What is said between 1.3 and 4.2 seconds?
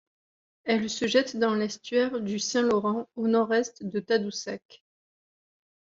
dans l'estuaire du Saint-Laurent au Nord-est de